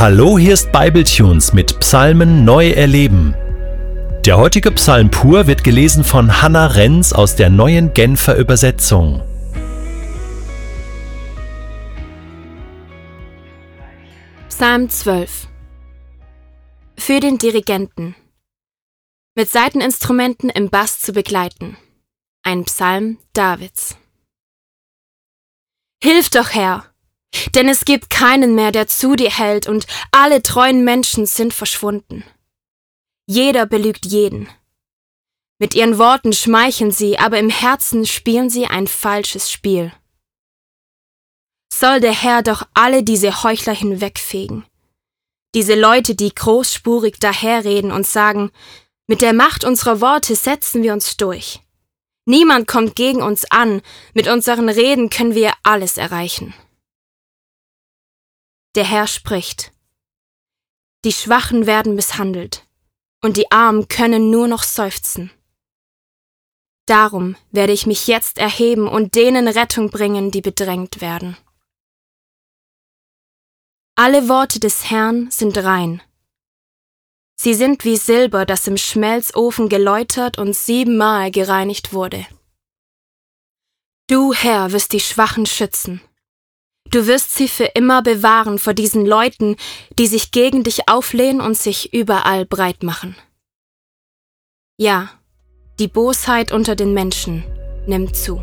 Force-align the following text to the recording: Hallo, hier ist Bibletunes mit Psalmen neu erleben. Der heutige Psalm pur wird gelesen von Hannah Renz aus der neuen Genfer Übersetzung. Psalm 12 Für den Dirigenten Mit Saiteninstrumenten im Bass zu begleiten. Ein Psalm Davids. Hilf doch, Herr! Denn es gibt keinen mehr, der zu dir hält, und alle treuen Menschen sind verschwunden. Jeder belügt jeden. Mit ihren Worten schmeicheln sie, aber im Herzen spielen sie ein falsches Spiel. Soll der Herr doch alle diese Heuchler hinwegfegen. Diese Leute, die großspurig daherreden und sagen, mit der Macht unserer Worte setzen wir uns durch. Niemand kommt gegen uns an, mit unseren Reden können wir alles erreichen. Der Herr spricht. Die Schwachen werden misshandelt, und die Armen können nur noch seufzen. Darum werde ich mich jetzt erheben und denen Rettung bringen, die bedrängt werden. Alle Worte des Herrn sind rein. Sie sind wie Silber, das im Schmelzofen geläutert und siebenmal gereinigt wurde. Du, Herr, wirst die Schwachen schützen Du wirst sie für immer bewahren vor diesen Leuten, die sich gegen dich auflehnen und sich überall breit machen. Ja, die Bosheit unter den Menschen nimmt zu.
Hallo, 0.00 0.38
hier 0.38 0.54
ist 0.54 0.70
Bibletunes 0.70 1.52
mit 1.52 1.80
Psalmen 1.80 2.44
neu 2.44 2.70
erleben. 2.70 3.34
Der 4.24 4.38
heutige 4.38 4.70
Psalm 4.70 5.10
pur 5.10 5.48
wird 5.48 5.64
gelesen 5.64 6.04
von 6.04 6.40
Hannah 6.40 6.68
Renz 6.68 7.12
aus 7.12 7.34
der 7.34 7.50
neuen 7.50 7.92
Genfer 7.94 8.36
Übersetzung. 8.36 9.20
Psalm 14.48 14.88
12 14.88 15.48
Für 16.96 17.18
den 17.18 17.38
Dirigenten 17.38 18.14
Mit 19.34 19.50
Saiteninstrumenten 19.50 20.48
im 20.48 20.70
Bass 20.70 21.00
zu 21.00 21.12
begleiten. 21.12 21.76
Ein 22.44 22.66
Psalm 22.66 23.18
Davids. 23.32 23.98
Hilf 26.00 26.30
doch, 26.30 26.50
Herr! 26.50 26.84
Denn 27.54 27.68
es 27.68 27.84
gibt 27.84 28.10
keinen 28.10 28.54
mehr, 28.54 28.72
der 28.72 28.86
zu 28.86 29.16
dir 29.16 29.30
hält, 29.30 29.66
und 29.66 29.86
alle 30.10 30.42
treuen 30.42 30.84
Menschen 30.84 31.26
sind 31.26 31.52
verschwunden. 31.54 32.24
Jeder 33.26 33.66
belügt 33.66 34.06
jeden. 34.06 34.48
Mit 35.58 35.74
ihren 35.74 35.98
Worten 35.98 36.32
schmeicheln 36.32 36.92
sie, 36.92 37.18
aber 37.18 37.38
im 37.38 37.50
Herzen 37.50 38.06
spielen 38.06 38.48
sie 38.48 38.66
ein 38.66 38.86
falsches 38.86 39.50
Spiel. 39.50 39.92
Soll 41.72 42.00
der 42.00 42.12
Herr 42.12 42.42
doch 42.42 42.62
alle 42.74 43.02
diese 43.02 43.42
Heuchler 43.42 43.74
hinwegfegen. 43.74 44.64
Diese 45.54 45.74
Leute, 45.74 46.14
die 46.14 46.34
großspurig 46.34 47.18
daherreden 47.18 47.90
und 47.90 48.06
sagen, 48.06 48.50
mit 49.06 49.22
der 49.22 49.32
Macht 49.32 49.64
unserer 49.64 50.00
Worte 50.00 50.36
setzen 50.36 50.82
wir 50.82 50.92
uns 50.92 51.16
durch. 51.16 51.60
Niemand 52.26 52.68
kommt 52.68 52.94
gegen 52.94 53.22
uns 53.22 53.50
an, 53.50 53.80
mit 54.12 54.28
unseren 54.28 54.68
Reden 54.68 55.08
können 55.08 55.34
wir 55.34 55.52
alles 55.62 55.96
erreichen. 55.96 56.54
Der 58.74 58.84
Herr 58.84 59.06
spricht. 59.06 59.72
Die 61.04 61.12
Schwachen 61.12 61.66
werden 61.66 61.94
misshandelt, 61.94 62.66
und 63.22 63.36
die 63.38 63.50
Armen 63.50 63.88
können 63.88 64.30
nur 64.30 64.46
noch 64.46 64.62
seufzen. 64.62 65.30
Darum 66.86 67.36
werde 67.50 67.72
ich 67.72 67.86
mich 67.86 68.06
jetzt 68.06 68.38
erheben 68.38 68.86
und 68.86 69.14
denen 69.14 69.48
Rettung 69.48 69.90
bringen, 69.90 70.30
die 70.30 70.42
bedrängt 70.42 71.00
werden. 71.00 71.36
Alle 73.94 74.28
Worte 74.28 74.60
des 74.60 74.90
Herrn 74.90 75.30
sind 75.30 75.56
rein. 75.58 76.02
Sie 77.40 77.54
sind 77.54 77.84
wie 77.84 77.96
Silber, 77.96 78.44
das 78.44 78.66
im 78.66 78.76
Schmelzofen 78.76 79.68
geläutert 79.68 80.38
und 80.38 80.54
siebenmal 80.54 81.30
gereinigt 81.30 81.92
wurde. 81.92 82.26
Du, 84.08 84.32
Herr, 84.32 84.72
wirst 84.72 84.92
die 84.92 85.00
Schwachen 85.00 85.46
schützen 85.46 86.02
Du 86.90 87.06
wirst 87.06 87.36
sie 87.36 87.48
für 87.48 87.64
immer 87.74 88.02
bewahren 88.02 88.58
vor 88.58 88.72
diesen 88.72 89.04
Leuten, 89.04 89.56
die 89.98 90.06
sich 90.06 90.30
gegen 90.30 90.62
dich 90.62 90.88
auflehnen 90.88 91.40
und 91.40 91.56
sich 91.56 91.92
überall 91.92 92.46
breit 92.46 92.82
machen. 92.82 93.16
Ja, 94.78 95.10
die 95.78 95.88
Bosheit 95.88 96.50
unter 96.52 96.76
den 96.76 96.94
Menschen 96.94 97.44
nimmt 97.86 98.16
zu. 98.16 98.42